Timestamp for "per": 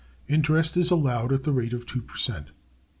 2.01-2.17